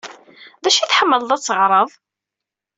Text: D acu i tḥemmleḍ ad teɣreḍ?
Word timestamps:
D 0.63 0.65
acu 0.69 0.81
i 0.83 0.87
tḥemmleḍ 0.89 1.29
ad 1.31 1.41
teɣreḍ? 1.43 1.89